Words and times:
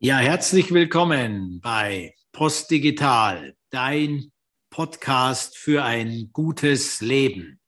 Ja, 0.00 0.18
herzlich 0.18 0.72
willkommen 0.72 1.58
bei 1.60 2.14
Postdigital, 2.30 3.56
dein 3.70 4.30
Podcast 4.70 5.58
für 5.58 5.82
ein 5.82 6.30
gutes 6.32 7.00
Leben. 7.00 7.58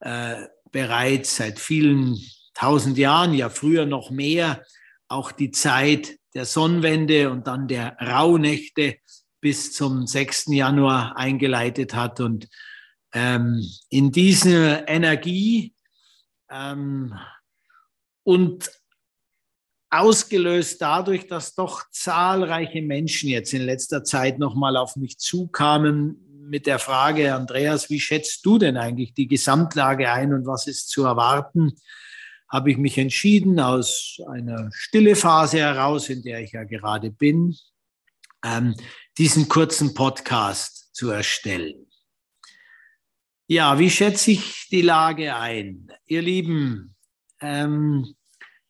äh, 0.00 0.46
bereits 0.72 1.36
seit 1.36 1.58
vielen 1.58 2.18
tausend 2.54 2.98
Jahren, 2.98 3.34
ja 3.34 3.48
früher 3.48 3.86
noch 3.86 4.10
mehr, 4.10 4.64
auch 5.08 5.30
die 5.30 5.50
Zeit 5.50 6.18
der 6.34 6.46
Sonnenwende 6.46 7.30
und 7.30 7.46
dann 7.46 7.68
der 7.68 7.96
Rauhnächte 8.00 8.96
bis 9.40 9.72
zum 9.72 10.06
6. 10.06 10.46
Januar 10.48 11.16
eingeleitet 11.16 11.94
hat. 11.94 12.20
Und 12.20 12.48
ähm, 13.12 13.62
in 13.90 14.10
diese 14.10 14.84
Energie 14.86 15.74
ähm, 16.50 17.14
und 18.24 18.70
ausgelöst 19.90 20.80
dadurch, 20.80 21.26
dass 21.26 21.54
doch 21.54 21.82
zahlreiche 21.90 22.80
Menschen 22.80 23.28
jetzt 23.28 23.52
in 23.52 23.62
letzter 23.62 24.04
Zeit 24.04 24.38
nochmal 24.38 24.78
auf 24.78 24.96
mich 24.96 25.18
zukamen 25.18 26.31
mit 26.52 26.66
der 26.66 26.78
Frage, 26.78 27.34
Andreas, 27.34 27.88
wie 27.88 27.98
schätzt 27.98 28.44
du 28.44 28.58
denn 28.58 28.76
eigentlich 28.76 29.14
die 29.14 29.26
Gesamtlage 29.26 30.12
ein 30.12 30.34
und 30.34 30.46
was 30.46 30.66
ist 30.66 30.90
zu 30.90 31.02
erwarten? 31.04 31.72
Habe 32.46 32.70
ich 32.70 32.76
mich 32.76 32.98
entschieden, 32.98 33.58
aus 33.58 34.18
einer 34.28 34.68
stille 34.74 35.16
Phase 35.16 35.60
heraus, 35.60 36.10
in 36.10 36.22
der 36.22 36.42
ich 36.42 36.52
ja 36.52 36.64
gerade 36.64 37.10
bin, 37.10 37.56
ähm, 38.44 38.74
diesen 39.16 39.48
kurzen 39.48 39.94
Podcast 39.94 40.94
zu 40.94 41.08
erstellen. 41.08 41.86
Ja, 43.46 43.78
wie 43.78 43.88
schätze 43.88 44.32
ich 44.32 44.68
die 44.70 44.82
Lage 44.82 45.34
ein? 45.34 45.90
Ihr 46.04 46.20
Lieben, 46.20 46.94
ähm, 47.40 48.14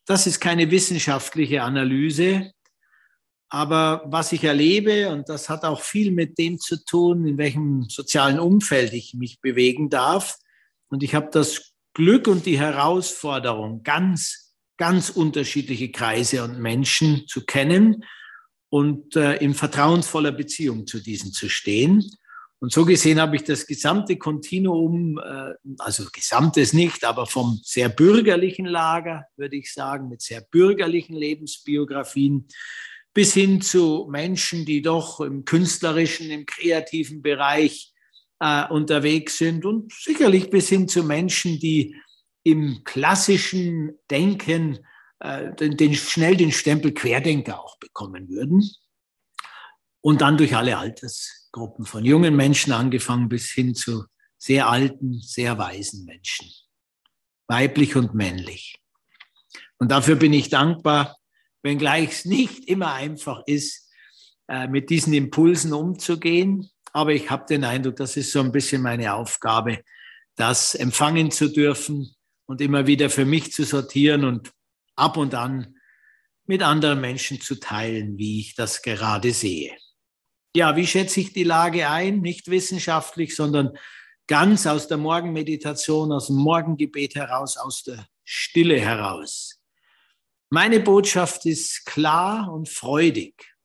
das 0.05 0.25
ist 0.25 0.39
keine 0.39 0.71
wissenschaftliche 0.71 1.63
Analyse. 1.63 2.53
Aber 3.53 4.01
was 4.07 4.31
ich 4.31 4.43
erlebe, 4.43 5.11
und 5.11 5.29
das 5.29 5.47
hat 5.47 5.63
auch 5.63 5.79
viel 5.79 6.09
mit 6.09 6.39
dem 6.39 6.57
zu 6.57 6.83
tun, 6.83 7.27
in 7.27 7.37
welchem 7.37 7.83
sozialen 7.87 8.39
Umfeld 8.39 8.93
ich 8.93 9.13
mich 9.13 9.41
bewegen 9.41 9.91
darf. 9.91 10.39
Und 10.89 11.03
ich 11.03 11.13
habe 11.13 11.29
das 11.31 11.75
Glück 11.93 12.27
und 12.27 12.47
die 12.47 12.57
Herausforderung, 12.57 13.83
ganz, 13.83 14.55
ganz 14.77 15.11
unterschiedliche 15.11 15.91
Kreise 15.91 16.43
und 16.43 16.57
Menschen 16.57 17.27
zu 17.27 17.45
kennen 17.45 18.03
und 18.69 19.15
äh, 19.15 19.35
in 19.35 19.53
vertrauensvoller 19.53 20.31
Beziehung 20.31 20.87
zu 20.87 20.99
diesen 20.99 21.31
zu 21.31 21.47
stehen. 21.47 22.03
Und 22.57 22.71
so 22.71 22.85
gesehen 22.85 23.21
habe 23.21 23.35
ich 23.35 23.43
das 23.43 23.67
gesamte 23.67 24.17
Kontinuum, 24.17 25.19
äh, 25.19 25.53
also 25.77 26.05
gesamtes 26.11 26.73
nicht, 26.73 27.05
aber 27.05 27.27
vom 27.27 27.59
sehr 27.61 27.89
bürgerlichen 27.89 28.65
Lager, 28.65 29.25
würde 29.37 29.57
ich 29.57 29.71
sagen, 29.71 30.09
mit 30.09 30.23
sehr 30.23 30.41
bürgerlichen 30.41 31.15
Lebensbiografien 31.15 32.47
bis 33.13 33.33
hin 33.33 33.61
zu 33.61 34.07
Menschen, 34.09 34.65
die 34.65 34.81
doch 34.81 35.21
im 35.21 35.45
künstlerischen, 35.45 36.31
im 36.31 36.45
kreativen 36.45 37.21
Bereich 37.21 37.93
äh, 38.39 38.67
unterwegs 38.67 39.37
sind 39.37 39.65
und 39.65 39.93
sicherlich 39.93 40.49
bis 40.49 40.69
hin 40.69 40.87
zu 40.87 41.03
Menschen, 41.03 41.59
die 41.59 41.95
im 42.43 42.83
klassischen 42.83 43.97
Denken 44.09 44.79
äh, 45.19 45.53
den, 45.55 45.77
den, 45.77 45.95
schnell 45.95 46.35
den 46.35 46.51
Stempel 46.51 46.93
Querdenker 46.93 47.63
auch 47.63 47.77
bekommen 47.77 48.29
würden. 48.29 48.69
Und 50.01 50.19
dann 50.21 50.37
durch 50.37 50.55
alle 50.55 50.77
Altersgruppen, 50.77 51.85
von 51.85 52.03
jungen 52.03 52.35
Menschen 52.35 52.73
angefangen 52.73 53.29
bis 53.29 53.51
hin 53.51 53.73
zu 53.73 54.03
sehr 54.37 54.67
alten, 54.67 55.21
sehr 55.21 55.57
weisen 55.57 56.03
Menschen, 56.03 56.51
weiblich 57.47 57.95
und 57.95 58.13
männlich. 58.13 58.81
Und 59.77 59.89
dafür 59.91 60.15
bin 60.17 60.33
ich 60.33 60.49
dankbar, 60.49 61.17
wenngleich 61.63 62.09
es 62.11 62.25
nicht 62.25 62.65
immer 62.65 62.93
einfach 62.93 63.41
ist, 63.47 63.89
äh, 64.47 64.67
mit 64.67 64.89
diesen 64.89 65.13
Impulsen 65.13 65.73
umzugehen. 65.73 66.69
Aber 66.91 67.13
ich 67.13 67.29
habe 67.31 67.45
den 67.49 67.63
Eindruck, 67.63 67.95
das 67.95 68.17
ist 68.17 68.31
so 68.31 68.39
ein 68.41 68.51
bisschen 68.51 68.81
meine 68.81 69.15
Aufgabe, 69.15 69.79
das 70.35 70.75
empfangen 70.75 71.31
zu 71.31 71.47
dürfen 71.47 72.15
und 72.45 72.61
immer 72.61 72.85
wieder 72.85 73.09
für 73.09 73.25
mich 73.25 73.51
zu 73.51 73.63
sortieren 73.63 74.25
und 74.25 74.51
ab 74.95 75.17
und 75.17 75.33
an 75.33 75.75
mit 76.45 76.61
anderen 76.61 77.01
Menschen 77.01 77.39
zu 77.41 77.55
teilen, 77.55 78.17
wie 78.17 78.41
ich 78.41 78.55
das 78.55 78.81
gerade 78.81 79.31
sehe. 79.31 79.75
Ja, 80.55 80.75
wie 80.75 80.85
schätze 80.85 81.21
ich 81.21 81.33
die 81.33 81.45
Lage 81.45 81.89
ein? 81.89 82.21
Nicht 82.21 82.49
wissenschaftlich, 82.49 83.35
sondern 83.35 83.71
ganz 84.27 84.67
aus 84.67 84.87
der 84.87 84.97
Morgenmeditation, 84.97 86.11
aus 86.11 86.27
dem 86.27 86.35
Morgengebet 86.35 87.15
heraus, 87.15 87.57
aus 87.57 87.83
der 87.83 88.05
Stille 88.23 88.79
heraus. 88.79 89.52
Meine 90.53 90.79
Botschaft 90.79 91.45
ist 91.47 91.83
klar 91.83 92.53
und 92.53 92.69
freudig. 92.69 93.55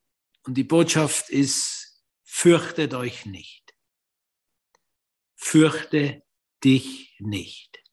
Und 0.47 0.55
die 0.55 0.65
Botschaft 0.65 1.29
ist, 1.29 2.03
fürchtet 2.25 2.95
euch 2.95 3.27
nicht. 3.27 3.75
Fürchte 5.37 6.23
dich 6.65 7.15
nicht. 7.19 7.85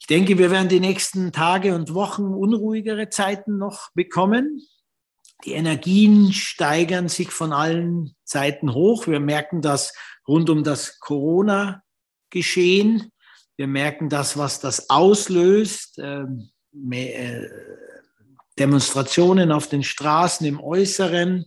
Ich 0.00 0.06
denke, 0.06 0.38
wir 0.38 0.50
werden 0.50 0.70
die 0.70 0.80
nächsten 0.80 1.30
Tage 1.30 1.74
und 1.74 1.92
Wochen 1.92 2.32
unruhigere 2.32 3.10
Zeiten 3.10 3.58
noch 3.58 3.92
bekommen. 3.92 4.62
Die 5.44 5.52
Energien 5.52 6.32
steigern 6.32 7.10
sich 7.10 7.28
von 7.28 7.52
allen 7.52 8.16
Seiten 8.24 8.72
hoch. 8.72 9.08
Wir 9.08 9.20
merken 9.20 9.60
das 9.60 9.92
rund 10.26 10.48
um 10.48 10.64
das 10.64 11.00
Corona-Geschehen. 11.00 13.12
Wir 13.58 13.66
merken 13.66 14.08
das, 14.08 14.38
was 14.38 14.60
das 14.60 14.88
auslöst. 14.88 15.98
Ähm, 15.98 16.50
äh, 16.90 17.42
Demonstrationen 18.56 19.50
auf 19.50 19.68
den 19.68 19.82
Straßen 19.82 20.46
im 20.46 20.60
Äußeren, 20.60 21.44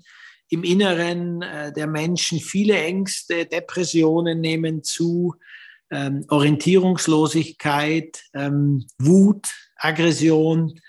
im 0.50 0.64
Inneren 0.66 1.42
äh, 1.42 1.72
der 1.72 1.88
Menschen. 1.88 2.40
Viele 2.40 2.78
Ängste, 2.78 3.46
Depressionen 3.46 4.42
nehmen 4.42 4.84
zu, 4.84 5.36
ähm, 5.90 6.26
Orientierungslosigkeit, 6.28 8.22
ähm, 8.34 8.86
Wut, 9.00 9.48
Aggression. 9.78 10.80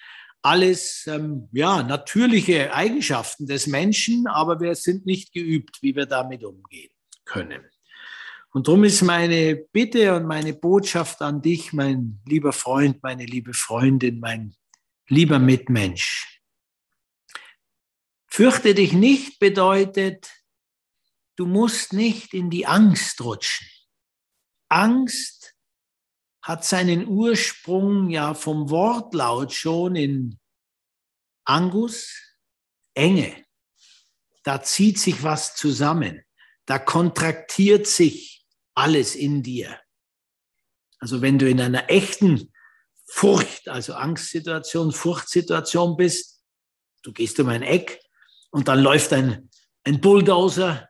Alles 0.44 1.08
ja, 1.52 1.84
natürliche 1.84 2.74
Eigenschaften 2.74 3.46
des 3.46 3.68
Menschen, 3.68 4.26
aber 4.26 4.58
wir 4.58 4.74
sind 4.74 5.06
nicht 5.06 5.32
geübt, 5.32 5.78
wie 5.82 5.94
wir 5.94 6.06
damit 6.06 6.42
umgehen 6.42 6.90
können. 7.24 7.62
Und 8.52 8.68
darum 8.68 8.84
ist 8.84 9.00
meine 9.00 9.56
Bitte 9.56 10.14
und 10.14 10.26
meine 10.26 10.52
Botschaft 10.52 11.22
an 11.22 11.40
dich, 11.40 11.72
mein 11.72 12.20
lieber 12.26 12.52
Freund, 12.52 13.02
meine 13.02 13.24
liebe 13.24 13.54
Freundin, 13.54 14.20
mein 14.20 14.54
lieber 15.08 15.38
Mitmensch. 15.38 16.40
Fürchte 18.26 18.74
dich 18.74 18.92
nicht 18.92 19.38
bedeutet, 19.38 20.30
du 21.36 21.46
musst 21.46 21.94
nicht 21.94 22.34
in 22.34 22.50
die 22.50 22.66
Angst 22.66 23.22
rutschen. 23.22 23.66
Angst 24.68 25.54
hat 26.42 26.64
seinen 26.64 27.08
Ursprung 27.08 28.10
ja 28.10 28.34
vom 28.34 28.68
Wortlaut 28.68 29.52
schon 29.54 29.96
in 29.96 30.38
Angus, 31.44 32.36
Enge. 32.94 33.46
Da 34.42 34.62
zieht 34.62 34.98
sich 34.98 35.22
was 35.22 35.54
zusammen. 35.54 36.22
Da 36.66 36.78
kontraktiert 36.78 37.86
sich 37.86 38.41
alles 38.74 39.14
in 39.14 39.42
dir. 39.42 39.78
Also 40.98 41.20
wenn 41.20 41.38
du 41.38 41.48
in 41.48 41.60
einer 41.60 41.90
echten 41.90 42.52
Furcht, 43.06 43.68
also 43.68 43.94
Angstsituation, 43.94 44.92
Furchtsituation 44.92 45.96
bist, 45.96 46.42
du 47.02 47.12
gehst 47.12 47.38
um 47.40 47.48
ein 47.48 47.62
Eck 47.62 48.00
und 48.50 48.68
dann 48.68 48.80
läuft 48.80 49.12
ein, 49.12 49.50
ein 49.84 50.00
Bulldozer, 50.00 50.88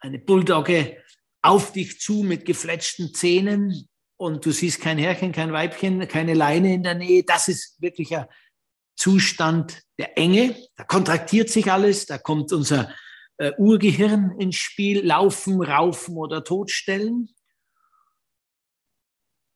eine 0.00 0.18
Bulldogge 0.18 1.02
auf 1.42 1.72
dich 1.72 2.00
zu 2.00 2.22
mit 2.22 2.44
gefletschten 2.44 3.14
Zähnen 3.14 3.88
und 4.16 4.44
du 4.44 4.50
siehst 4.50 4.80
kein 4.80 4.98
Herrchen, 4.98 5.32
kein 5.32 5.52
Weibchen, 5.52 6.06
keine 6.08 6.34
Leine 6.34 6.74
in 6.74 6.82
der 6.82 6.94
Nähe. 6.94 7.24
Das 7.24 7.48
ist 7.48 7.80
wirklich 7.80 8.16
ein 8.16 8.26
Zustand 8.96 9.82
der 9.98 10.18
Enge. 10.18 10.56
Da 10.76 10.84
kontraktiert 10.84 11.48
sich 11.48 11.70
alles, 11.72 12.06
da 12.06 12.18
kommt 12.18 12.52
unser 12.52 12.92
äh, 13.38 13.52
Urgehirn 13.56 14.38
ins 14.38 14.56
Spiel, 14.56 15.04
laufen, 15.04 15.62
raufen 15.62 16.16
oder 16.16 16.44
totstellen. 16.44 17.30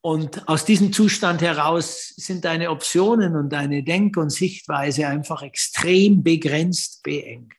Und 0.04 0.48
aus 0.48 0.64
diesem 0.64 0.92
Zustand 0.92 1.42
heraus 1.42 2.08
sind 2.16 2.44
deine 2.44 2.70
Optionen 2.70 3.36
und 3.36 3.50
deine 3.50 3.84
Denk- 3.84 4.16
und 4.16 4.30
Sichtweise 4.30 5.06
einfach 5.06 5.42
extrem 5.42 6.24
begrenzt, 6.24 7.02
beengt. 7.04 7.52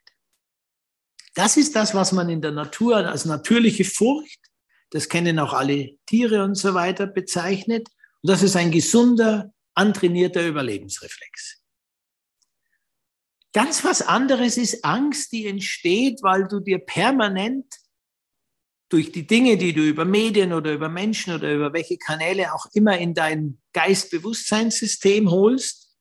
Das 1.35 1.57
ist 1.57 1.75
das, 1.75 1.95
was 1.95 2.11
man 2.11 2.29
in 2.29 2.41
der 2.41 2.51
Natur 2.51 2.97
als 2.97 3.25
natürliche 3.25 3.85
Furcht, 3.85 4.39
Das 4.91 5.09
kennen 5.09 5.39
auch 5.39 5.53
alle 5.53 5.97
Tiere 6.05 6.43
und 6.43 6.55
so 6.55 6.75
weiter 6.75 7.07
bezeichnet. 7.07 7.87
Und 8.21 8.29
das 8.29 8.43
ist 8.43 8.55
ein 8.55 8.69
gesunder, 8.69 9.51
antrainierter 9.73 10.45
Überlebensreflex. 10.45 11.62
Ganz 13.53 13.83
was 13.85 14.01
anderes 14.01 14.57
ist 14.57 14.83
Angst, 14.83 15.31
die 15.31 15.45
entsteht, 15.45 16.23
weil 16.23 16.47
du 16.47 16.59
dir 16.59 16.79
permanent 16.79 17.65
durch 18.89 19.11
die 19.11 19.25
Dinge, 19.25 19.57
die 19.57 19.73
du 19.73 19.81
über 19.81 20.05
Medien 20.05 20.53
oder 20.53 20.73
über 20.73 20.89
Menschen 20.89 21.33
oder 21.33 21.53
über 21.53 21.71
welche 21.71 21.97
Kanäle 21.97 22.53
auch 22.53 22.65
immer 22.73 22.97
in 22.97 23.13
dein 23.13 23.59
Geist-Bewusstseinssystem 23.73 25.29
holst, 25.29 25.95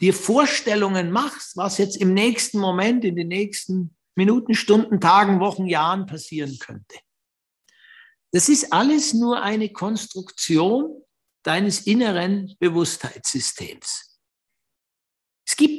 dir 0.00 0.12
Vorstellungen 0.12 1.12
machst, 1.12 1.56
was 1.56 1.78
jetzt 1.78 1.96
im 1.96 2.14
nächsten 2.14 2.58
Moment, 2.58 3.04
in 3.04 3.16
den 3.16 3.28
nächsten 3.28 3.96
Minuten, 4.16 4.54
Stunden, 4.54 5.00
Tagen, 5.00 5.40
Wochen, 5.40 5.66
Jahren 5.66 6.06
passieren 6.06 6.58
könnte. 6.58 6.96
Das 8.32 8.48
ist 8.48 8.72
alles 8.72 9.14
nur 9.14 9.42
eine 9.42 9.70
Konstruktion 9.72 11.02
deines 11.42 11.86
inneren 11.86 12.54
Bewusstheitssystems. 12.58 14.11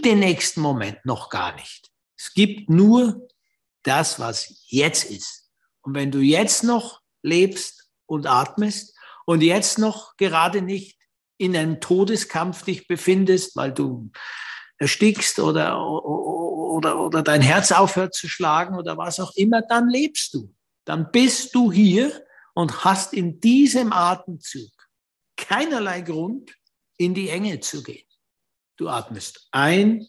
Gibt 0.03 0.15
den 0.15 0.19
nächsten 0.19 0.59
Moment 0.59 1.05
noch 1.05 1.29
gar 1.29 1.55
nicht. 1.55 1.89
Es 2.17 2.33
gibt 2.33 2.69
nur 2.69 3.25
das, 3.83 4.19
was 4.19 4.65
jetzt 4.67 5.09
ist. 5.09 5.49
Und 5.81 5.95
wenn 5.95 6.11
du 6.11 6.19
jetzt 6.19 6.65
noch 6.65 6.99
lebst 7.21 7.89
und 8.05 8.27
atmest 8.27 8.97
und 9.25 9.41
jetzt 9.41 9.79
noch 9.79 10.17
gerade 10.17 10.61
nicht 10.61 10.97
in 11.37 11.55
einem 11.55 11.79
Todeskampf 11.79 12.63
dich 12.63 12.85
befindest, 12.85 13.55
weil 13.55 13.71
du 13.71 14.11
erstickst 14.77 15.39
oder, 15.39 15.79
oder, 15.79 16.99
oder 16.99 17.23
dein 17.23 17.41
Herz 17.41 17.71
aufhört 17.71 18.13
zu 18.13 18.27
schlagen 18.27 18.75
oder 18.75 18.97
was 18.97 19.21
auch 19.21 19.31
immer, 19.35 19.61
dann 19.61 19.87
lebst 19.87 20.33
du. 20.33 20.53
Dann 20.83 21.11
bist 21.13 21.55
du 21.55 21.71
hier 21.71 22.25
und 22.55 22.83
hast 22.83 23.13
in 23.13 23.39
diesem 23.39 23.93
Atemzug 23.93 24.69
keinerlei 25.37 26.01
Grund, 26.01 26.53
in 26.97 27.13
die 27.13 27.29
Enge 27.29 27.61
zu 27.61 27.81
gehen. 27.83 28.03
Du 28.77 28.89
atmest 28.89 29.47
ein, 29.51 30.07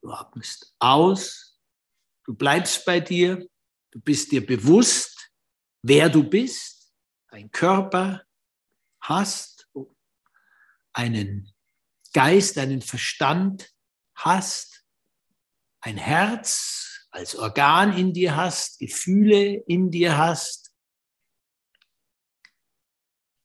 du 0.00 0.10
atmest 0.10 0.74
aus, 0.78 1.60
du 2.24 2.34
bleibst 2.34 2.84
bei 2.84 3.00
dir, 3.00 3.46
du 3.90 4.00
bist 4.00 4.32
dir 4.32 4.44
bewusst, 4.44 5.30
wer 5.82 6.08
du 6.08 6.22
bist, 6.22 6.94
ein 7.28 7.50
Körper 7.50 8.24
hast, 9.00 9.68
einen 10.92 11.52
Geist, 12.12 12.58
einen 12.58 12.80
Verstand 12.80 13.70
hast, 14.14 14.84
ein 15.80 15.96
Herz 15.96 17.06
als 17.10 17.36
Organ 17.36 17.96
in 17.96 18.12
dir 18.12 18.36
hast, 18.36 18.78
Gefühle 18.78 19.62
in 19.66 19.90
dir 19.90 20.16
hast, 20.16 20.72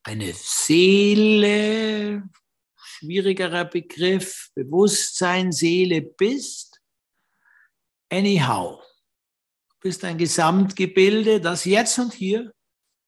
eine 0.03 0.33
Seele, 0.33 2.29
schwierigerer 3.03 3.65
Begriff, 3.65 4.49
Bewusstsein, 4.55 5.51
Seele 5.51 6.01
bist. 6.01 6.81
Anyhow, 8.09 8.81
du 9.69 9.75
bist 9.81 10.05
ein 10.05 10.17
Gesamtgebilde, 10.17 11.41
das 11.41 11.65
jetzt 11.65 11.99
und 11.99 12.13
hier 12.13 12.53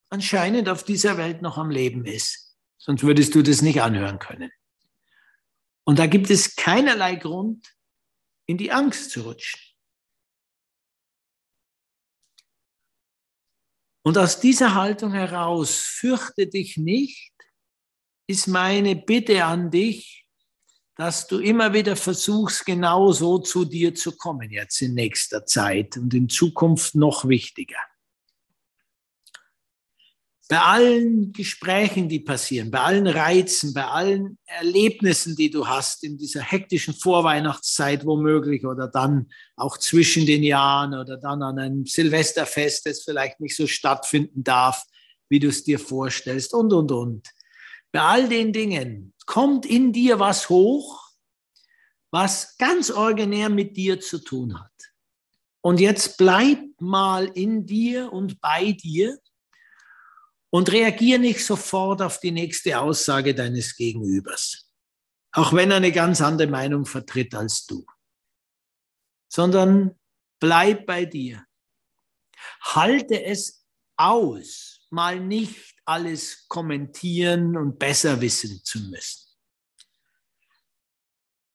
anscheinend 0.10 0.68
auf 0.68 0.84
dieser 0.84 1.18
Welt 1.18 1.42
noch 1.42 1.58
am 1.58 1.70
Leben 1.70 2.06
ist. 2.06 2.58
Sonst 2.78 3.04
würdest 3.04 3.36
du 3.36 3.42
das 3.42 3.62
nicht 3.62 3.82
anhören 3.82 4.20
können. 4.20 4.52
Und 5.86 6.00
da 6.00 6.08
gibt 6.08 6.30
es 6.30 6.56
keinerlei 6.56 7.16
Grund, 7.16 7.74
in 8.48 8.58
die 8.58 8.72
Angst 8.72 9.12
zu 9.12 9.22
rutschen. 9.22 9.62
Und 14.04 14.18
aus 14.18 14.40
dieser 14.40 14.76
Haltung 14.76 15.14
heraus, 15.14 15.78
fürchte 15.78 16.48
dich 16.48 16.78
nicht, 16.78 17.35
ist 18.28 18.48
meine 18.48 18.96
Bitte 18.96 19.46
an 19.46 19.72
dich, 19.72 20.26
dass 20.96 21.28
du 21.28 21.40
immer 21.40 21.74
wieder 21.74 21.96
versuchst, 21.96 22.66
genau 22.66 23.12
so 23.12 23.40
zu 23.40 23.66
dir 23.66 23.94
zu 23.94 24.16
kommen, 24.16 24.50
jetzt 24.52 24.82
in 24.82 24.94
nächster 24.94 25.46
Zeit 25.46 25.98
und 25.98 26.14
in 26.14 26.30
Zukunft 26.30 26.96
noch 26.96 27.28
wichtiger 27.28 27.80
bei 30.48 30.60
allen 30.60 31.32
Gesprächen, 31.32 32.08
die 32.08 32.20
passieren, 32.20 32.70
bei 32.70 32.80
allen 32.80 33.08
Reizen, 33.08 33.74
bei 33.74 33.86
allen 33.86 34.38
Erlebnissen, 34.46 35.36
die 35.36 35.50
du 35.50 35.68
hast 35.68 36.04
in 36.04 36.18
dieser 36.18 36.42
hektischen 36.42 36.94
Vorweihnachtszeit 36.94 38.06
womöglich 38.06 38.66
oder 38.66 38.88
dann 38.88 39.28
auch 39.56 39.78
zwischen 39.78 40.26
den 40.26 40.44
Jahren 40.44 40.94
oder 40.94 41.18
dann 41.18 41.42
an 41.42 41.58
einem 41.58 41.86
Silvesterfest, 41.86 42.86
das 42.86 43.04
vielleicht 43.04 43.40
nicht 43.40 43.56
so 43.56 43.66
stattfinden 43.66 44.44
darf, 44.44 44.84
wie 45.30 45.40
du 45.40 45.48
es 45.48 45.64
dir 45.64 45.80
vorstellst 45.80 46.54
und, 46.54 46.72
und, 46.74 46.92
und. 46.92 47.28
Bei 47.96 48.02
all 48.02 48.28
den 48.28 48.52
Dingen 48.52 49.14
kommt 49.26 49.66
in 49.66 49.94
dir 49.94 50.20
was 50.20 50.50
hoch, 50.50 51.14
was 52.12 52.58
ganz 52.58 52.92
originär 52.92 53.48
mit 53.48 53.78
dir 53.78 54.02
zu 54.02 54.20
tun 54.20 54.60
hat. 54.60 54.94
Und 55.62 55.80
jetzt 55.80 56.18
bleib 56.18 56.60
mal 56.82 57.28
in 57.36 57.66
dir 57.66 58.12
und 58.12 58.42
bei 58.42 58.74
dir 58.74 59.18
und 60.50 60.70
reagier 60.74 61.20
nicht 61.20 61.46
sofort 61.46 62.02
auf 62.02 62.20
die 62.20 62.32
nächste 62.32 62.82
Aussage 62.82 63.34
deines 63.34 63.78
Gegenübers, 63.78 64.70
auch 65.32 65.54
wenn 65.54 65.72
er 65.72 65.78
eine 65.78 65.94
ganz 65.94 66.20
andere 66.20 66.50
Meinung 66.50 66.86
vertritt 66.86 67.34
als 67.34 67.66
du, 67.66 67.86
sondern 69.30 69.98
bleib 70.42 70.86
bei 70.86 71.06
dir. 71.06 71.46
Halte 72.60 73.24
es 73.24 73.66
aus, 73.96 74.86
mal 74.90 75.18
nicht 75.18 75.75
alles 75.86 76.48
kommentieren 76.48 77.56
und 77.56 77.80
besser 77.80 78.22
wissen 78.22 78.62
zu 78.64 78.80
müssen. 78.80 79.26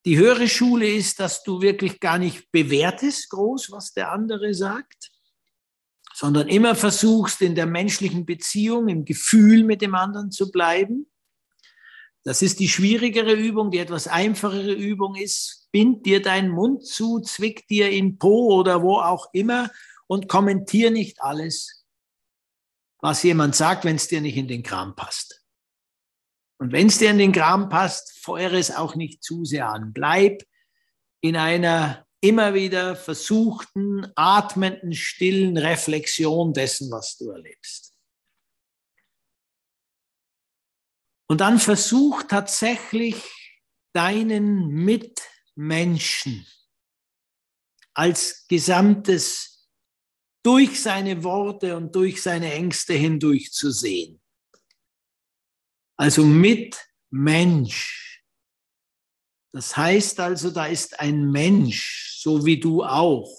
Die 0.07 0.17
höhere 0.17 0.49
Schule 0.49 0.89
ist, 0.89 1.21
dass 1.21 1.43
du 1.43 1.61
wirklich 1.61 2.01
gar 2.01 2.19
nicht 2.19 2.51
bewertest 2.51 3.29
groß, 3.31 3.71
was 3.71 3.93
der 3.93 4.13
andere 4.13 4.55
sagt, 4.55 5.11
sondern 6.15 6.49
immer 6.49 6.75
versuchst, 6.75 7.43
in 7.43 7.55
der 7.55 7.67
menschlichen 7.67 8.25
Beziehung, 8.25 8.89
im 8.89 9.05
Gefühl 9.05 9.65
mit 9.65 9.83
dem 9.83 9.95
anderen 9.95 10.31
zu 10.31 10.51
bleiben. 10.51 11.11
Das 12.25 12.43
ist 12.43 12.61
die 12.61 12.69
schwierigere 12.69 13.33
Übung. 13.33 13.71
Die 13.71 13.79
etwas 13.79 14.07
einfachere 14.07 14.73
Übung 14.73 15.17
ist, 15.17 15.69
bind 15.71 16.05
dir 16.07 16.23
deinen 16.23 16.51
Mund 16.51 16.87
zu, 16.87 17.21
zwick 17.21 17.67
dir 17.69 17.91
in 17.91 18.19
Po 18.19 18.55
oder 18.55 18.83
wo 18.83 18.99
auch 18.99 19.29
immer 19.33 19.71
und 20.07 20.29
kommentier 20.29 20.91
nicht 20.91 21.23
alles, 21.23 21.80
was 23.03 23.23
jemand 23.23 23.57
sagt, 23.57 23.85
wenn 23.85 23.97
es 23.97 24.09
dir 24.09 24.21
nicht 24.21 24.37
in 24.37 24.49
den 24.49 24.63
Kram 24.63 24.95
passt. 24.95 25.45
Und 26.59 26.73
wenn 26.73 26.89
es 26.89 26.99
dir 26.99 27.11
in 27.11 27.19
den 27.19 27.33
Kram 27.33 27.69
passt, 27.69 28.21
feuere 28.21 28.59
es 28.59 28.71
auch 28.71 28.95
nicht 28.95 29.23
zu 29.23 29.45
sehr 29.45 29.69
an. 29.71 29.93
Bleib 29.93 30.43
in 31.23 31.37
einer 31.37 32.07
immer 32.21 32.53
wieder 32.53 32.97
versuchten, 32.97 34.07
atmenden, 34.15 34.93
stillen 34.93 35.57
Reflexion 35.57 36.53
dessen, 36.53 36.91
was 36.91 37.17
du 37.17 37.31
erlebst. 37.31 37.95
Und 41.29 41.41
dann 41.41 41.59
versuch 41.59 42.25
tatsächlich 42.25 43.23
deinen 43.95 44.69
Mitmenschen 44.69 46.47
als 47.95 48.47
Gesamtes 48.49 49.50
durch 50.43 50.83
seine 50.83 51.23
Worte 51.23 51.77
und 51.77 51.95
durch 51.95 52.23
seine 52.23 52.53
Ängste 52.53 52.95
hindurch 52.95 53.53
zu 53.53 53.71
sehen. 53.71 54.21
Also 55.97 56.25
Mitmensch 56.25 58.01
das 59.53 59.77
heißt 59.77 60.21
also, 60.21 60.51
da 60.51 60.67
ist 60.67 61.01
ein 61.01 61.31
Mensch, 61.31 62.17
so 62.21 62.47
wie 62.47 62.61
du 62.61 62.85
auch. 62.85 63.37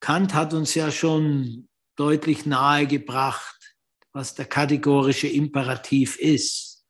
Kant 0.00 0.34
hat 0.34 0.54
uns 0.54 0.74
ja 0.74 0.90
schon 0.90 1.68
deutlich 1.96 2.46
nahegebracht, 2.46 3.76
was 4.12 4.34
der 4.34 4.46
kategorische 4.46 5.28
Imperativ 5.28 6.18
ist. 6.18 6.84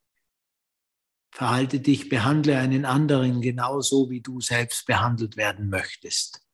Verhalte 1.33 1.81
dich, 1.81 2.09
behandle 2.09 2.59
einen 2.59 2.85
anderen 2.85 3.41
genauso, 3.41 4.11
wie 4.11 4.21
du 4.21 4.41
selbst 4.41 4.87
behandelt 4.87 5.37
werden 5.37 5.69
möchtest. 5.69 6.45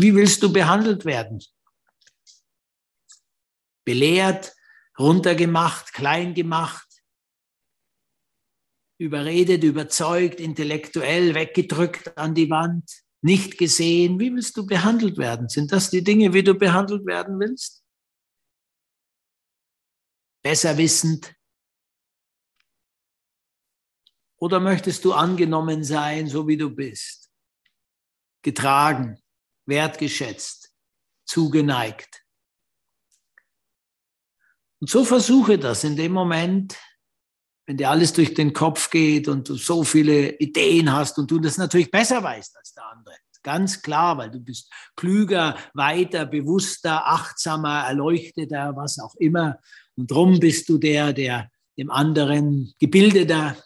Wie 0.00 0.14
willst 0.14 0.42
du 0.42 0.50
behandelt 0.50 1.04
werden? 1.04 1.44
Belehrt, 3.84 4.56
runtergemacht, 4.98 5.92
klein 5.92 6.32
gemacht, 6.32 6.88
überredet, 8.98 9.62
überzeugt, 9.62 10.40
intellektuell 10.40 11.34
weggedrückt 11.34 12.16
an 12.16 12.34
die 12.34 12.48
Wand, 12.48 12.90
nicht 13.20 13.58
gesehen. 13.58 14.18
Wie 14.18 14.32
willst 14.32 14.56
du 14.56 14.64
behandelt 14.64 15.18
werden? 15.18 15.50
Sind 15.50 15.70
das 15.70 15.90
die 15.90 16.02
Dinge, 16.02 16.32
wie 16.32 16.42
du 16.42 16.54
behandelt 16.54 17.04
werden 17.04 17.38
willst? 17.38 17.84
Besser 20.42 20.78
wissend? 20.78 21.34
Oder 24.36 24.60
möchtest 24.60 25.04
du 25.04 25.12
angenommen 25.12 25.84
sein, 25.84 26.26
so 26.26 26.48
wie 26.48 26.56
du 26.56 26.70
bist? 26.70 27.30
Getragen, 28.40 29.22
wertgeschätzt, 29.70 30.70
zugeneigt? 31.24 32.22
Und 34.80 34.90
so 34.90 35.04
versuche 35.04 35.58
das 35.58 35.84
in 35.84 35.96
dem 35.96 36.12
Moment, 36.12 36.76
wenn 37.66 37.76
dir 37.76 37.90
alles 37.90 38.12
durch 38.12 38.34
den 38.34 38.52
Kopf 38.52 38.90
geht 38.90 39.28
und 39.28 39.48
du 39.48 39.54
so 39.54 39.84
viele 39.84 40.38
Ideen 40.38 40.92
hast 40.92 41.18
und 41.18 41.30
du 41.30 41.38
das 41.38 41.56
natürlich 41.56 41.90
besser 41.90 42.22
weißt 42.22 42.56
als 42.56 42.74
der 42.74 42.84
andere. 42.90 43.14
Ganz 43.42 43.80
klar, 43.80 44.18
weil 44.18 44.30
du 44.30 44.40
bist 44.40 44.70
klüger, 44.96 45.56
weiter, 45.72 46.26
bewusster, 46.26 47.06
achtsamer, 47.06 47.84
erleuchteter, 47.86 48.76
was 48.76 48.98
auch 48.98 49.14
immer. 49.16 49.58
Und 49.96 50.10
drum 50.10 50.40
bist 50.40 50.68
du 50.68 50.78
der, 50.78 51.12
der 51.12 51.50
dem 51.78 51.90
anderen 51.90 52.74
gebildeter, 52.78 53.56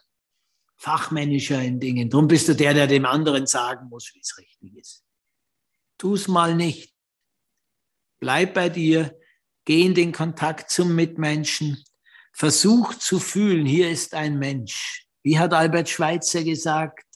fachmännischer 0.77 1.61
in 1.63 1.81
Dingen. 1.81 2.11
Drum 2.11 2.29
bist 2.29 2.49
du 2.49 2.55
der, 2.55 2.75
der 2.75 2.87
dem 2.87 3.07
anderen 3.07 3.47
sagen 3.47 3.89
muss, 3.89 4.13
wie 4.15 4.21
es 4.21 4.37
richtig 4.39 4.77
ist. 4.77 5.04
Tu 6.05 6.13
es 6.13 6.29
mal 6.29 6.55
nicht. 6.55 6.95
Bleib 8.21 8.53
bei 8.53 8.69
dir, 8.69 9.19
geh 9.65 9.87
in 9.87 9.95
den 9.95 10.13
Kontakt 10.13 10.71
zum 10.71 10.95
Mitmenschen, 10.95 11.83
versuch 12.35 12.93
zu 12.97 13.19
fühlen, 13.19 13.65
hier 13.65 13.91
ist 13.91 14.13
ein 14.13 14.39
Mensch. 14.39 15.07
Wie 15.23 15.39
hat 15.39 15.55
Albert 15.55 15.89
Schweitzer 15.89 16.45
gesagt? 16.45 17.07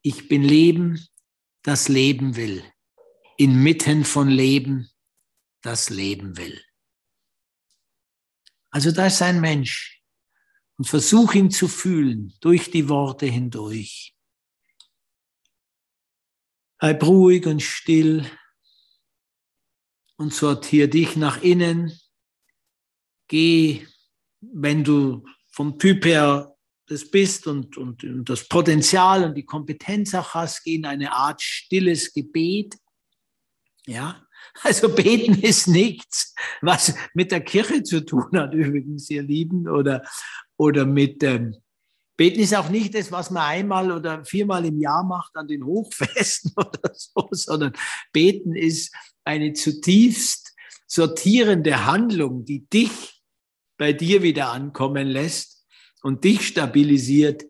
Ich 0.00 0.28
bin 0.28 0.42
Leben, 0.42 1.06
das 1.60 1.88
Leben 1.88 2.36
will. 2.36 2.64
Inmitten 3.36 4.06
von 4.06 4.28
Leben, 4.28 4.90
das 5.60 5.90
Leben 5.90 6.38
will. 6.38 6.58
Also 8.70 8.92
da 8.92 9.08
ist 9.08 9.20
ein 9.20 9.42
Mensch. 9.42 10.02
Und 10.78 10.86
versuch 10.86 11.34
ihn 11.34 11.50
zu 11.50 11.68
fühlen 11.68 12.32
durch 12.40 12.70
die 12.70 12.88
Worte 12.88 13.26
hindurch. 13.26 14.11
Bleib 16.82 17.04
ruhig 17.04 17.46
und 17.46 17.62
still 17.62 18.28
und 20.16 20.34
sortier 20.34 20.90
dich 20.90 21.14
nach 21.14 21.40
innen. 21.40 21.96
Geh, 23.28 23.86
wenn 24.40 24.82
du 24.82 25.24
vom 25.52 25.78
Typ 25.78 26.04
her 26.04 26.56
das 26.88 27.08
bist 27.08 27.46
und, 27.46 27.76
und, 27.76 28.02
und 28.02 28.28
das 28.28 28.48
Potenzial 28.48 29.22
und 29.22 29.36
die 29.36 29.44
Kompetenz 29.44 30.12
auch 30.16 30.34
hast, 30.34 30.64
geh 30.64 30.74
in 30.74 30.84
eine 30.84 31.12
Art 31.12 31.40
stilles 31.40 32.12
Gebet. 32.12 32.74
Ja, 33.86 34.26
also 34.64 34.92
beten 34.92 35.40
ist 35.40 35.68
nichts, 35.68 36.34
was 36.62 36.96
mit 37.14 37.30
der 37.30 37.42
Kirche 37.42 37.84
zu 37.84 38.04
tun 38.04 38.28
hat, 38.32 38.54
übrigens, 38.54 39.08
ihr 39.08 39.22
Lieben, 39.22 39.68
oder, 39.68 40.02
oder 40.56 40.84
mit, 40.84 41.22
ähm, 41.22 41.62
Beten 42.16 42.40
ist 42.40 42.54
auch 42.54 42.68
nicht 42.68 42.94
das, 42.94 43.10
was 43.10 43.30
man 43.30 43.42
einmal 43.42 43.90
oder 43.90 44.24
viermal 44.24 44.64
im 44.66 44.78
Jahr 44.78 45.02
macht 45.02 45.34
an 45.36 45.48
den 45.48 45.64
Hochfesten 45.64 46.52
oder 46.56 46.92
so, 46.94 47.28
sondern 47.30 47.72
Beten 48.12 48.54
ist 48.54 48.94
eine 49.24 49.52
zutiefst 49.54 50.54
sortierende 50.86 51.86
Handlung, 51.86 52.44
die 52.44 52.66
dich 52.68 53.22
bei 53.78 53.92
dir 53.92 54.22
wieder 54.22 54.52
ankommen 54.52 55.08
lässt 55.08 55.64
und 56.02 56.24
dich 56.24 56.46
stabilisiert 56.46 57.44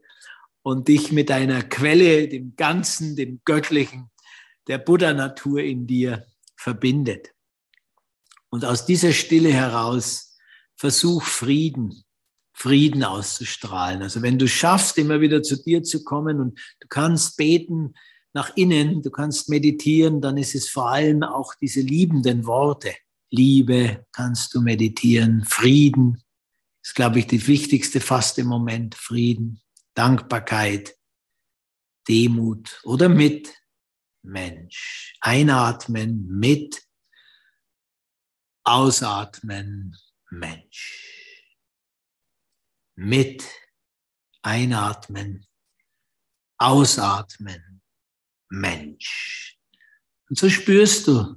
und 0.63 0.87
dich 0.89 1.11
mit 1.11 1.31
einer 1.31 1.63
Quelle, 1.63 2.29
dem 2.29 2.55
Ganzen, 2.55 3.17
dem 3.17 3.41
Göttlichen, 3.45 4.11
der 4.69 4.79
Buddha-Natur 4.79 5.61
in 5.61 5.87
dir 5.87 6.25
verbindet. 6.57 7.35
Und 8.49 8.65
aus 8.65 8.87
dieser 8.87 9.13
Stille 9.13 9.53
heraus 9.53 10.39
versuch 10.77 11.25
Frieden, 11.25 12.05
Frieden 12.63 13.03
auszustrahlen. 13.03 14.03
Also 14.03 14.23
wenn 14.23 14.39
du 14.39 14.47
schaffst, 14.47 14.97
immer 14.97 15.21
wieder 15.21 15.43
zu 15.43 15.61
dir 15.61 15.83
zu 15.83 16.05
kommen 16.05 16.39
und 16.39 16.57
du 16.79 16.87
kannst 16.89 17.37
beten 17.37 17.95
nach 18.35 18.57
innen, 18.57 19.03
du 19.03 19.11
kannst 19.11 19.49
meditieren, 19.49 20.21
dann 20.21 20.37
ist 20.37 20.55
es 20.55 20.69
vor 20.69 20.89
allem 20.91 21.25
auch 21.25 21.55
diese 21.61 21.81
liebenden 21.81 22.47
Worte. 22.47 22.95
Liebe 23.31 24.07
kannst 24.13 24.55
du 24.55 24.61
meditieren, 24.61 25.45
Frieden 25.45 26.23
ist, 26.85 26.95
glaube 26.95 27.19
ich, 27.19 27.27
die 27.27 27.45
wichtigste 27.49 28.01
fast 28.01 28.39
im 28.39 28.47
Moment. 28.47 28.95
Frieden, 28.95 29.61
Dankbarkeit, 29.95 30.95
Demut 32.09 32.81
oder 32.85 33.09
mit 33.09 33.53
Mensch. 34.23 35.17
Einatmen 35.21 36.29
mit, 36.29 36.81
ausatmen 38.63 39.97
Mensch. 40.31 41.12
Mit, 42.95 43.49
einatmen, 44.43 45.47
ausatmen 46.59 47.83
Mensch. 48.49 49.59
Und 50.29 50.39
so 50.39 50.49
spürst 50.49 51.07
du, 51.07 51.37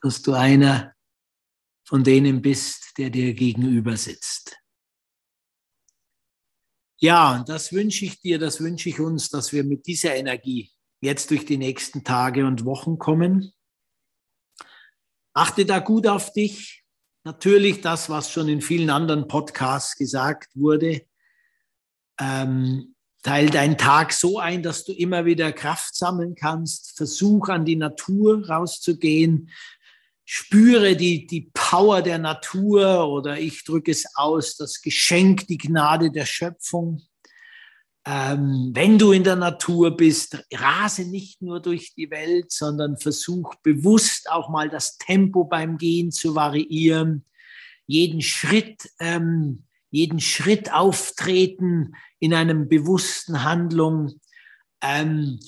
dass 0.00 0.22
du 0.22 0.32
einer 0.32 0.94
von 1.86 2.04
denen 2.04 2.42
bist, 2.42 2.92
der 2.98 3.10
dir 3.10 3.32
gegenüber 3.34 3.96
sitzt. 3.96 4.56
Ja, 7.00 7.36
und 7.36 7.48
das 7.48 7.72
wünsche 7.72 8.04
ich 8.04 8.20
dir, 8.20 8.38
das 8.38 8.60
wünsche 8.60 8.88
ich 8.88 8.98
uns, 8.98 9.28
dass 9.30 9.52
wir 9.52 9.64
mit 9.64 9.86
dieser 9.86 10.16
Energie 10.16 10.72
jetzt 11.00 11.30
durch 11.30 11.46
die 11.46 11.56
nächsten 11.56 12.02
Tage 12.02 12.44
und 12.44 12.64
Wochen 12.64 12.98
kommen. 12.98 13.52
Achte 15.32 15.64
da 15.64 15.78
gut 15.78 16.06
auf 16.06 16.32
dich. 16.32 16.84
Natürlich 17.28 17.82
das, 17.82 18.08
was 18.08 18.32
schon 18.32 18.48
in 18.48 18.62
vielen 18.62 18.88
anderen 18.88 19.28
Podcasts 19.28 19.96
gesagt 19.96 20.48
wurde. 20.54 21.02
Ähm, 22.18 22.94
teil 23.22 23.50
deinen 23.50 23.76
Tag 23.76 24.14
so 24.14 24.38
ein, 24.38 24.62
dass 24.62 24.86
du 24.86 24.94
immer 24.94 25.26
wieder 25.26 25.52
Kraft 25.52 25.94
sammeln 25.94 26.34
kannst. 26.34 26.96
Versuch 26.96 27.50
an 27.50 27.66
die 27.66 27.76
Natur 27.76 28.48
rauszugehen. 28.48 29.50
Spüre 30.24 30.96
die, 30.96 31.26
die 31.26 31.50
Power 31.52 32.00
der 32.00 32.16
Natur 32.16 33.06
oder 33.08 33.38
ich 33.38 33.62
drücke 33.62 33.90
es 33.90 34.06
aus, 34.14 34.56
das 34.56 34.80
Geschenk, 34.80 35.48
die 35.48 35.58
Gnade 35.58 36.10
der 36.10 36.24
Schöpfung. 36.24 37.02
Ähm, 38.10 38.70
wenn 38.72 38.96
du 38.98 39.12
in 39.12 39.22
der 39.22 39.36
Natur 39.36 39.94
bist, 39.94 40.42
rase 40.54 41.04
nicht 41.04 41.42
nur 41.42 41.60
durch 41.60 41.94
die 41.94 42.10
Welt, 42.10 42.50
sondern 42.50 42.96
versuch 42.96 43.54
bewusst 43.56 44.30
auch 44.30 44.48
mal 44.48 44.70
das 44.70 44.96
Tempo 44.96 45.44
beim 45.44 45.76
Gehen 45.76 46.10
zu 46.10 46.34
variieren, 46.34 47.26
jeden 47.86 48.22
Schritt, 48.22 48.88
ähm, 48.98 49.64
jeden 49.90 50.20
Schritt 50.20 50.72
auftreten 50.72 51.94
in 52.18 52.32
einem 52.32 52.66
bewussten 52.70 53.44
Handlung. 53.44 54.18
Ähm, 54.80 55.38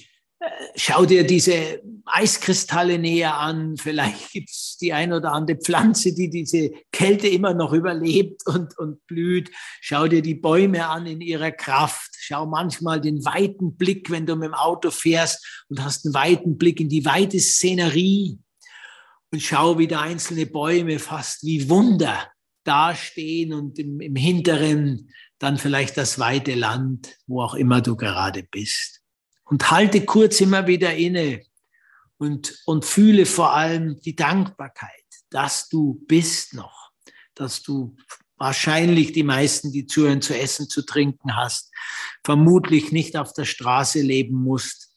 schau 0.75 1.05
dir 1.05 1.27
diese 1.27 1.83
Eiskristalle 2.07 2.99
näher 2.99 3.39
an. 3.39 3.77
Vielleicht 3.77 4.33
gibt 4.33 4.51
es 4.51 4.77
die 4.81 4.93
ein 4.93 5.13
oder 5.13 5.33
andere 5.33 5.59
Pflanze, 5.59 6.15
die 6.15 6.31
diese 6.31 6.71
Kälte 6.93 7.29
immer 7.29 7.55
noch 7.55 7.73
überlebt 7.73 8.47
und, 8.47 8.77
und 8.79 9.07
blüht. 9.07 9.51
Schau 9.81 10.09
dir 10.09 10.23
die 10.23 10.35
Bäume 10.35 10.87
an 10.87 11.07
in 11.07 11.21
ihrer 11.21 11.51
Kraft. 11.53 12.11
Schau 12.19 12.47
manchmal 12.47 13.01
den 13.01 13.25
weiten 13.25 13.77
Blick, 13.77 14.11
wenn 14.11 14.27
du 14.27 14.37
mit 14.37 14.49
dem 14.49 14.55
Auto 14.55 14.91
fährst 14.91 15.65
und 15.69 15.85
hast 15.85 16.05
einen 16.05 16.15
weiten 16.15 16.57
Blick 16.57 16.81
in 16.81 16.89
die 16.89 17.05
weite 17.05 17.39
Szenerie. 17.39 18.39
Und 19.33 19.43
schau, 19.43 19.79
wie 19.79 19.87
da 19.87 20.01
einzelne 20.01 20.47
Bäume 20.47 20.99
fast 20.99 21.45
wie 21.45 21.69
Wunder 21.69 22.31
dastehen 22.65 23.53
und 23.53 23.79
im, 23.79 24.01
im 24.01 24.17
hinteren 24.17 25.11
dann 25.39 25.57
vielleicht 25.57 25.97
das 25.97 26.19
weite 26.19 26.55
Land, 26.55 27.17
wo 27.27 27.43
auch 27.43 27.55
immer 27.55 27.81
du 27.81 27.97
gerade 27.97 28.43
bist 28.43 29.00
und 29.51 29.71
halte 29.71 30.05
kurz 30.05 30.41
immer 30.41 30.67
wieder 30.67 30.95
inne 30.95 31.43
und, 32.19 32.57
und 32.67 32.85
fühle 32.85 33.27
vor 33.27 33.53
allem 33.53 34.01
die 34.01 34.15
Dankbarkeit, 34.15 34.91
dass 35.29 35.69
du 35.69 36.03
bist 36.07 36.55
noch, 36.55 36.91
dass 37.35 37.63
du 37.63 37.97
wahrscheinlich 38.37 39.13
die 39.13 39.23
meisten, 39.23 39.73
die 39.73 39.87
zuhören, 39.87 40.23
zu 40.23 40.39
essen, 40.39 40.69
zu 40.69 40.83
trinken 40.83 41.37
hast, 41.37 41.71
vermutlich 42.25 42.93
nicht 42.93 43.17
auf 43.17 43.33
der 43.33 43.45
Straße 43.45 44.01
leben 44.01 44.37
musst, 44.37 44.91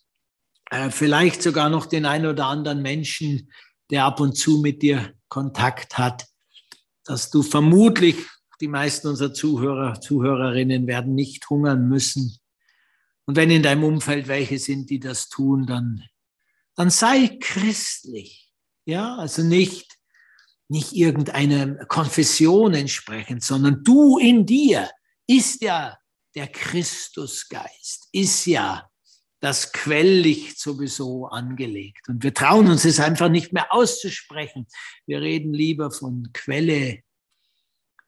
äh, 0.69 0.89
vielleicht 0.91 1.41
sogar 1.41 1.69
noch 1.69 1.87
den 1.87 2.05
ein 2.05 2.25
oder 2.25 2.45
anderen 2.45 2.81
Menschen, 2.81 3.51
der 3.89 4.05
ab 4.05 4.19
und 4.19 4.37
zu 4.37 4.59
mit 4.59 4.81
dir 4.81 5.13
Kontakt 5.27 5.97
hat, 5.97 6.25
dass 7.05 7.31
du 7.31 7.43
vermutlich, 7.43 8.15
die 8.61 8.67
meisten 8.67 9.07
unserer 9.07 9.33
Zuhörer, 9.33 9.99
Zuhörerinnen 9.99 10.87
werden 10.87 11.15
nicht 11.15 11.49
hungern 11.49 11.89
müssen, 11.89 12.37
und 13.25 13.35
wenn 13.35 13.49
in 13.49 13.63
deinem 13.63 13.83
Umfeld 13.83 14.27
welche 14.27 14.59
sind, 14.59 14.89
die 14.89 14.99
das 14.99 15.29
tun, 15.29 15.65
dann, 15.65 16.03
dann 16.75 16.89
sei 16.89 17.37
christlich. 17.39 18.51
Ja, 18.85 19.15
also 19.15 19.43
nicht, 19.43 19.97
nicht 20.67 20.93
irgendeiner 20.93 21.85
Konfession 21.85 22.73
entsprechend, 22.73 23.43
sondern 23.43 23.83
du 23.83 24.17
in 24.17 24.45
dir 24.45 24.89
ist 25.25 25.61
ja 25.61 25.97
der 26.35 26.47
Christusgeist, 26.47 28.09
ist 28.11 28.45
ja 28.45 28.89
das 29.39 29.71
Quelllicht 29.71 30.59
sowieso 30.59 31.27
angelegt. 31.27 32.07
Und 32.09 32.23
wir 32.23 32.33
trauen 32.33 32.69
uns 32.69 32.85
es 32.85 32.99
einfach 32.99 33.29
nicht 33.29 33.53
mehr 33.53 33.73
auszusprechen. 33.73 34.67
Wir 35.05 35.21
reden 35.21 35.53
lieber 35.53 35.91
von 35.91 36.29
Quelle 36.33 37.03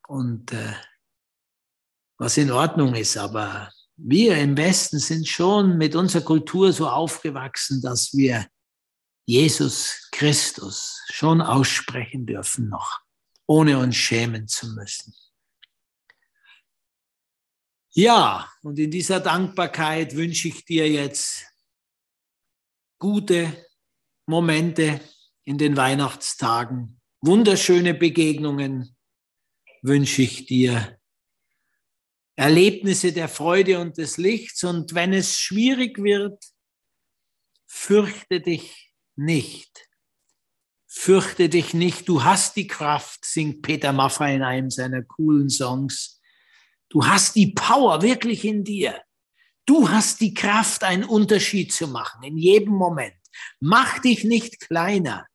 und 0.07 0.53
äh, 0.53 0.73
was 2.17 2.37
in 2.37 2.51
Ordnung 2.51 2.95
ist, 2.95 3.17
aber 3.17 3.69
wir 3.97 4.37
im 4.37 4.57
Westen 4.57 4.99
sind 4.99 5.27
schon 5.27 5.77
mit 5.77 5.95
unserer 5.95 6.23
Kultur 6.23 6.73
so 6.73 6.87
aufgewachsen, 6.89 7.81
dass 7.81 8.13
wir 8.13 8.47
Jesus 9.25 10.09
Christus 10.11 11.01
schon 11.11 11.41
aussprechen 11.41 12.25
dürfen 12.25 12.69
noch. 12.69 13.05
ohne 13.47 13.77
uns 13.77 13.95
schämen 13.95 14.47
zu 14.47 14.73
müssen. 14.73 15.13
Ja, 17.93 18.51
und 18.61 18.77
in 18.79 18.91
dieser 18.91 19.19
Dankbarkeit 19.19 20.15
wünsche 20.15 20.49
ich 20.49 20.65
dir 20.65 20.89
jetzt 20.89 21.45
gute 22.99 23.65
Momente 24.25 24.99
in 25.43 25.57
den 25.57 25.77
Weihnachtstagen, 25.77 26.99
wunderschöne 27.21 27.93
Begegnungen 27.93 28.97
wünsche 29.81 30.23
ich 30.23 30.47
dir, 30.47 30.99
Erlebnisse 32.35 33.13
der 33.13 33.29
Freude 33.29 33.79
und 33.79 33.97
des 33.97 34.17
Lichts. 34.17 34.63
Und 34.63 34.93
wenn 34.93 35.13
es 35.13 35.39
schwierig 35.39 36.01
wird, 36.01 36.43
fürchte 37.65 38.41
dich 38.41 38.93
nicht. 39.15 39.89
Fürchte 40.87 41.49
dich 41.49 41.73
nicht, 41.73 42.07
du 42.07 42.23
hast 42.23 42.55
die 42.55 42.67
Kraft, 42.67 43.25
singt 43.25 43.61
Peter 43.61 43.91
Maffay 43.91 44.35
in 44.35 44.43
einem 44.43 44.69
seiner 44.69 45.03
coolen 45.03 45.49
Songs. 45.49 46.21
Du 46.89 47.05
hast 47.05 47.35
die 47.35 47.47
Power 47.47 48.01
wirklich 48.01 48.45
in 48.45 48.63
dir. 48.63 49.01
Du 49.65 49.89
hast 49.89 50.21
die 50.21 50.33
Kraft, 50.33 50.83
einen 50.83 51.03
Unterschied 51.03 51.73
zu 51.73 51.87
machen 51.87 52.23
in 52.23 52.37
jedem 52.37 52.73
Moment. 52.73 53.15
Mach 53.59 53.99
dich 53.99 54.23
nicht 54.23 54.61
kleiner, 54.61 55.27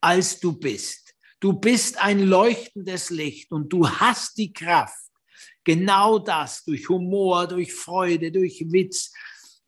als 0.00 0.38
du 0.38 0.52
bist. 0.52 1.14
Du 1.40 1.54
bist 1.54 1.98
ein 1.98 2.20
leuchtendes 2.20 3.10
Licht 3.10 3.50
und 3.50 3.72
du 3.72 3.88
hast 3.88 4.38
die 4.38 4.52
Kraft, 4.52 5.10
genau 5.64 6.18
das 6.18 6.64
durch 6.64 6.88
Humor, 6.88 7.46
durch 7.46 7.72
Freude, 7.72 8.32
durch 8.32 8.64
Witz, 8.70 9.12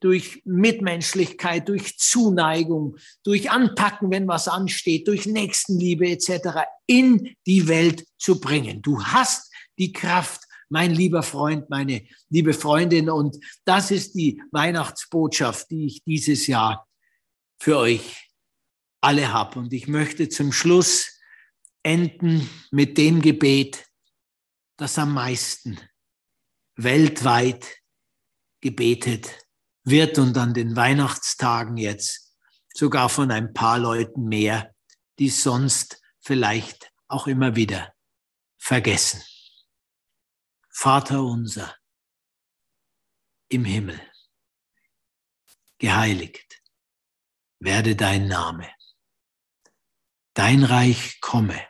durch 0.01 0.43
Mitmenschlichkeit, 0.45 1.69
durch 1.69 1.97
Zuneigung, 1.97 2.97
durch 3.23 3.51
Anpacken, 3.51 4.11
wenn 4.11 4.29
was 4.29 4.49
ansteht, 4.49 5.09
durch 5.09 5.25
Nächstenliebe 5.25 6.07
etc. 6.09 6.67
in 6.87 7.35
die 7.47 7.69
Welt 7.69 8.07
zu 8.19 8.41
bringen. 8.41 8.83
Du 8.83 9.03
hast 9.03 9.51
die 9.79 9.93
Kraft, 9.93 10.43
mein 10.69 10.95
lieber 10.95 11.23
Freund, 11.23 11.71
meine 11.71 12.03
liebe 12.29 12.53
Freundin. 12.53 13.09
Und 13.09 13.39
das 13.65 13.91
ist 13.91 14.15
die 14.15 14.43
Weihnachtsbotschaft, 14.51 15.71
die 15.71 15.87
ich 15.87 16.05
dieses 16.05 16.47
Jahr 16.47 16.87
für 17.59 17.79
euch 17.79 18.29
alle 19.01 19.33
habe. 19.33 19.59
Und 19.59 19.73
ich 19.73 19.89
möchte 19.89 20.29
zum 20.29 20.53
Schluss 20.53 21.19
enden 21.83 22.49
mit 22.71 22.99
dem 22.99 23.23
Gebet, 23.23 23.87
das 24.77 24.99
am 24.99 25.15
meisten 25.15 25.81
weltweit 26.77 27.81
gebetet 28.61 29.47
wird 29.85 30.19
und 30.19 30.37
an 30.37 30.55
den 30.55 30.75
Weihnachtstagen 30.75 31.77
jetzt 31.77 32.37
sogar 32.75 33.09
von 33.09 33.31
ein 33.31 33.53
paar 33.53 33.79
Leuten 33.79 34.25
mehr, 34.25 34.75
die 35.19 35.29
sonst 35.29 36.03
vielleicht 36.21 36.93
auch 37.07 37.27
immer 37.27 37.55
wieder 37.55 37.95
vergessen. 38.59 39.23
Vater 40.71 41.23
unser 41.23 41.77
im 43.49 43.65
Himmel, 43.65 44.01
geheiligt 45.79 46.63
werde 47.61 47.95
dein 47.95 48.27
Name, 48.27 48.69
dein 50.33 50.65
Reich 50.65 51.21
komme, 51.21 51.69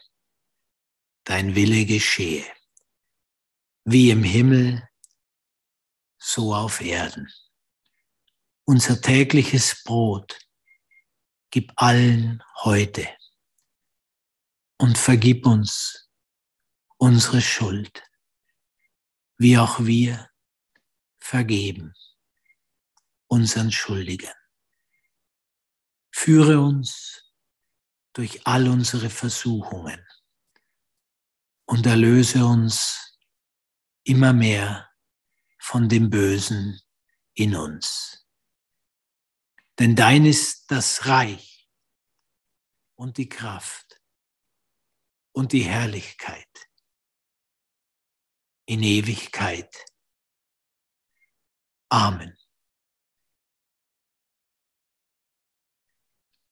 dein 1.25 1.55
Wille 1.55 1.85
geschehe, 1.85 2.47
wie 3.85 4.11
im 4.11 4.23
Himmel, 4.23 4.89
so 6.19 6.55
auf 6.55 6.81
Erden 6.81 7.31
unser 8.65 9.01
tägliches 9.01 9.83
Brot 9.85 10.39
gib 11.51 11.73
allen 11.77 12.43
heute 12.63 13.07
und 14.79 14.97
vergib 14.99 15.47
uns 15.47 16.09
unsere 16.97 17.41
Schuld, 17.41 18.03
wie 19.37 19.59
auch 19.59 19.81
wir 19.81 20.31
vergeben 21.19 21.95
unseren 23.27 23.71
Schuldigen. 23.71 24.33
Führe 26.13 26.61
uns 26.61 27.33
durch 28.13 28.47
all 28.47 28.69
unsere 28.69 29.11
Versuchungen 29.11 30.07
und 31.67 31.87
erlöse 31.87 32.47
uns 32.47 33.14
immer 34.05 34.33
mehr 34.33 34.91
von 35.59 35.89
dem 35.89 36.11
Bösen 36.11 36.81
in 37.35 37.57
uns. 37.57 38.27
Denn 39.79 39.97
dein 39.97 40.25
ist 40.25 40.71
das 40.71 41.07
Reich 41.07 41.69
und 42.95 43.17
die 43.17 43.29
Kraft 43.29 44.01
und 45.33 45.53
die 45.53 45.65
Herrlichkeit 45.65 46.49
in 48.67 48.83
Ewigkeit. 48.83 49.85
Amen. 51.89 52.37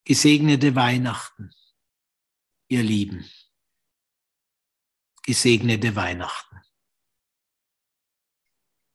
Gesegnete 0.05 0.75
Weihnachten, 0.75 1.55
ihr 2.69 2.83
Lieben. 2.83 3.31
Gesegnete 5.23 5.95
Weihnachten. 5.95 6.62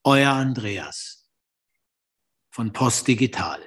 Euer 0.10 0.32
Andreas 0.32 1.30
von 2.50 2.72
Post 2.72 3.10
Digital. 3.10 3.60